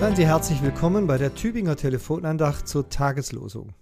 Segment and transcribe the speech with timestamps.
[0.00, 3.74] Seien Sie herzlich willkommen bei der Tübinger Telefonandacht zur Tageslosung.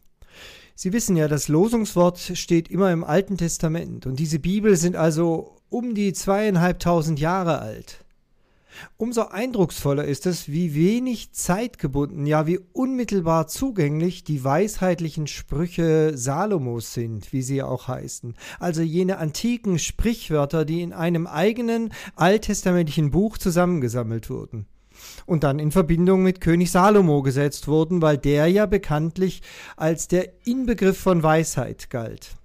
[0.75, 5.55] Sie wissen ja, das Losungswort steht immer im Alten Testament und diese Bibel sind also
[5.69, 8.05] um die zweieinhalbtausend Jahre alt.
[8.97, 16.95] Umso eindrucksvoller ist es, wie wenig zeitgebunden, ja wie unmittelbar zugänglich die weisheitlichen Sprüche Salomos
[16.95, 23.39] sind, wie sie auch heißen, also jene antiken Sprichwörter, die in einem eigenen alttestamentlichen Buch
[23.39, 24.67] zusammengesammelt wurden
[25.27, 29.43] und dann in Verbindung mit König Salomo gesetzt wurden, weil der ja bekanntlich
[29.77, 32.37] als der Inbegriff von Weisheit galt.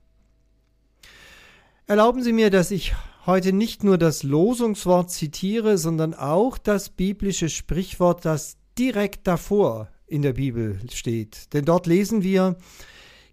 [1.85, 2.93] Erlauben Sie mir, dass ich
[3.25, 10.21] heute nicht nur das Losungswort zitiere, sondern auch das biblische Sprichwort, das direkt davor in
[10.21, 11.53] der Bibel steht.
[11.53, 12.57] Denn dort lesen wir,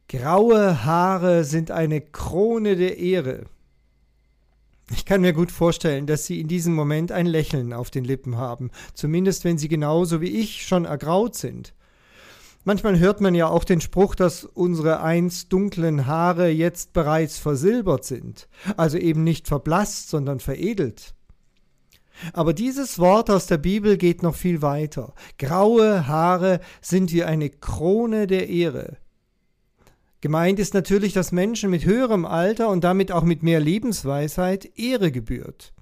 [0.08, 3.44] Graue Haare sind eine Krone der Ehre.
[4.92, 8.36] Ich kann mir gut vorstellen, dass Sie in diesem Moment ein Lächeln auf den Lippen
[8.36, 11.74] haben, zumindest wenn Sie genauso wie ich schon ergraut sind.
[12.64, 18.04] Manchmal hört man ja auch den Spruch, dass unsere einst dunklen Haare jetzt bereits versilbert
[18.04, 21.14] sind, also eben nicht verblasst, sondern veredelt.
[22.34, 25.14] Aber dieses Wort aus der Bibel geht noch viel weiter.
[25.38, 28.98] Graue Haare sind wie eine Krone der Ehre.
[30.20, 35.10] Gemeint ist natürlich, dass Menschen mit höherem Alter und damit auch mit mehr Lebensweisheit Ehre
[35.10, 35.72] gebührt.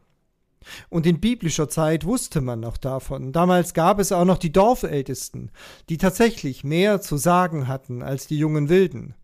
[0.90, 3.32] Und in biblischer Zeit wusste man noch davon.
[3.32, 5.50] Damals gab es auch noch die Dorfältesten,
[5.88, 9.14] die tatsächlich mehr zu sagen hatten als die jungen Wilden.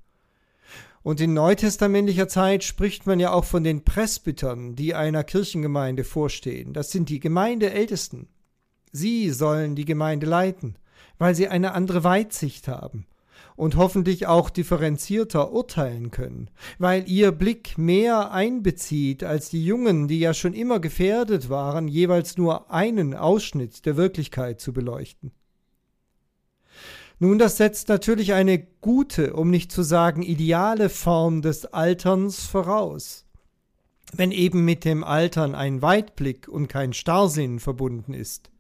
[1.03, 6.73] Und in neutestamentlicher Zeit spricht man ja auch von den Presbytern, die einer Kirchengemeinde vorstehen.
[6.73, 8.29] Das sind die Gemeindeältesten.
[8.91, 10.77] Sie sollen die Gemeinde leiten,
[11.19, 13.07] weil sie eine andere Weitsicht haben
[13.57, 20.19] und hoffentlich auch differenzierter urteilen können, weil ihr Blick mehr einbezieht als die Jungen, die
[20.19, 25.33] ja schon immer gefährdet waren, jeweils nur einen Ausschnitt der Wirklichkeit zu beleuchten.
[27.21, 33.25] Nun, das setzt natürlich eine gute, um nicht zu sagen ideale Form des Alterns voraus.
[34.13, 38.51] Wenn eben mit dem Altern ein Weitblick und kein Starrsinn verbunden ist,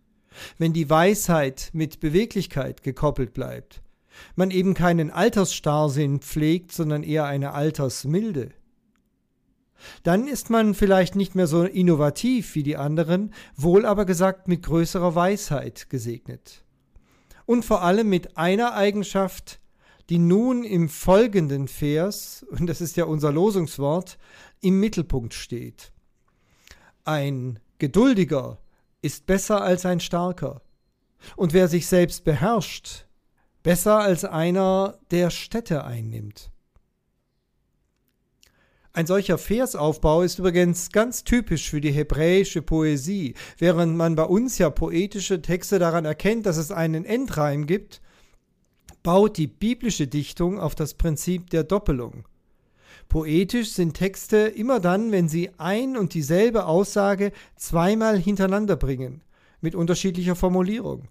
[0.58, 3.83] wenn die Weisheit mit Beweglichkeit gekoppelt bleibt,
[4.36, 8.52] man eben keinen Altersstarrsinn pflegt, sondern eher eine Altersmilde.
[10.02, 14.62] Dann ist man vielleicht nicht mehr so innovativ wie die anderen, wohl aber gesagt mit
[14.62, 16.64] größerer Weisheit gesegnet.
[17.46, 19.60] Und vor allem mit einer Eigenschaft,
[20.08, 24.18] die nun im folgenden Vers, und das ist ja unser Losungswort,
[24.60, 25.92] im Mittelpunkt steht.
[27.04, 28.58] Ein Geduldiger
[29.02, 30.62] ist besser als ein Starker.
[31.36, 33.06] Und wer sich selbst beherrscht,
[33.64, 36.52] besser als einer, der Städte einnimmt.
[38.92, 43.34] Ein solcher Versaufbau ist übrigens ganz typisch für die hebräische Poesie.
[43.58, 48.00] Während man bei uns ja poetische Texte daran erkennt, dass es einen Endreim gibt,
[49.02, 52.28] baut die biblische Dichtung auf das Prinzip der Doppelung.
[53.08, 59.22] Poetisch sind Texte immer dann, wenn sie ein und dieselbe Aussage zweimal hintereinander bringen,
[59.60, 61.08] mit unterschiedlicher Formulierung.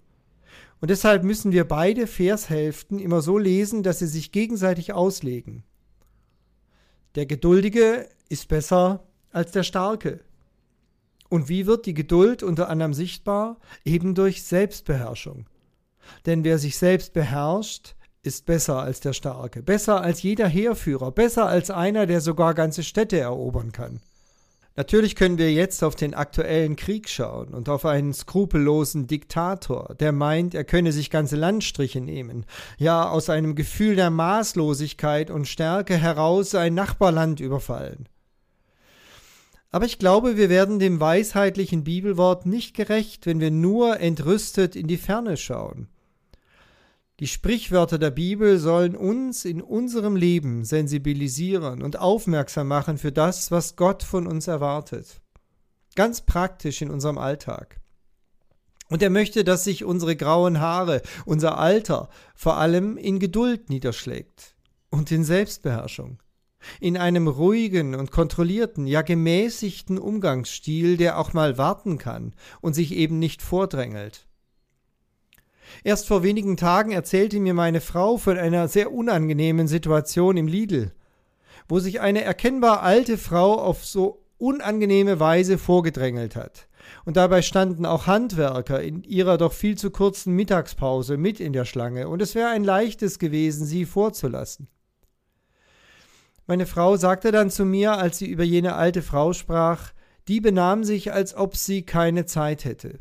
[0.84, 5.64] Und deshalb müssen wir beide Vershälften immer so lesen, dass sie sich gegenseitig auslegen.
[7.14, 10.20] Der Geduldige ist besser als der Starke.
[11.30, 13.56] Und wie wird die Geduld unter anderem sichtbar?
[13.86, 15.46] Eben durch Selbstbeherrschung.
[16.26, 21.46] Denn wer sich selbst beherrscht, ist besser als der Starke, besser als jeder Heerführer, besser
[21.46, 24.02] als einer, der sogar ganze Städte erobern kann.
[24.76, 30.10] Natürlich können wir jetzt auf den aktuellen Krieg schauen und auf einen skrupellosen Diktator, der
[30.10, 32.44] meint, er könne sich ganze Landstriche nehmen,
[32.76, 38.08] ja aus einem Gefühl der Maßlosigkeit und Stärke heraus ein Nachbarland überfallen.
[39.70, 44.88] Aber ich glaube, wir werden dem weisheitlichen Bibelwort nicht gerecht, wenn wir nur entrüstet in
[44.88, 45.88] die Ferne schauen.
[47.20, 53.52] Die Sprichwörter der Bibel sollen uns in unserem Leben sensibilisieren und aufmerksam machen für das,
[53.52, 55.20] was Gott von uns erwartet.
[55.94, 57.80] Ganz praktisch in unserem Alltag.
[58.88, 64.56] Und er möchte, dass sich unsere grauen Haare, unser Alter vor allem in Geduld niederschlägt
[64.90, 66.18] und in Selbstbeherrschung,
[66.80, 72.92] in einem ruhigen und kontrollierten, ja gemäßigten Umgangsstil, der auch mal warten kann und sich
[72.92, 74.26] eben nicht vordrängelt.
[75.82, 80.92] Erst vor wenigen Tagen erzählte mir meine Frau von einer sehr unangenehmen Situation im Lidl,
[81.68, 86.68] wo sich eine erkennbar alte Frau auf so unangenehme Weise vorgedrängelt hat.
[87.04, 91.64] Und dabei standen auch Handwerker in ihrer doch viel zu kurzen Mittagspause mit in der
[91.64, 94.68] Schlange, und es wäre ein leichtes gewesen, sie vorzulassen.
[96.46, 99.92] Meine Frau sagte dann zu mir, als sie über jene alte Frau sprach,
[100.28, 102.98] die benahm sich, als ob sie keine Zeit hätte.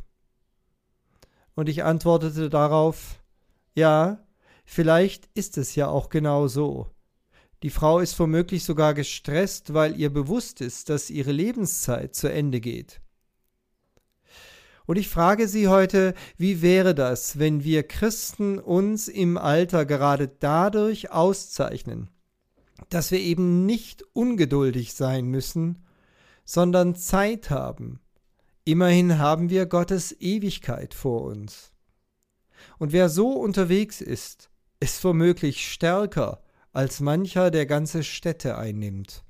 [1.55, 3.21] Und ich antwortete darauf,
[3.75, 4.25] ja,
[4.65, 6.87] vielleicht ist es ja auch genau so.
[7.63, 12.59] Die Frau ist womöglich sogar gestresst, weil ihr bewusst ist, dass ihre Lebenszeit zu Ende
[12.59, 12.99] geht.
[14.85, 20.27] Und ich frage Sie heute, wie wäre das, wenn wir Christen uns im Alter gerade
[20.27, 22.09] dadurch auszeichnen,
[22.89, 25.85] dass wir eben nicht ungeduldig sein müssen,
[26.43, 28.01] sondern Zeit haben.
[28.65, 31.73] Immerhin haben wir Gottes Ewigkeit vor uns.
[32.77, 34.49] Und wer so unterwegs ist,
[34.79, 39.23] ist womöglich stärker als mancher, der ganze Städte einnimmt.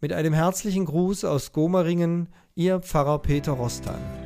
[0.00, 4.21] Mit einem herzlichen Gruß aus Gomeringen, Ihr Pfarrer Peter Rostan.